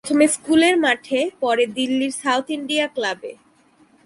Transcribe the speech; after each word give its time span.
প্রথমে 0.03 0.27
স্কুলের 0.27 0.75
মাঠে, 0.77 1.19
পরে 1.39 1.63
দিল্লির 1.77 2.13
সাউথ 2.23 2.47
ইন্ডিয়া 2.49 2.85
ক্লাবে। 2.87 3.31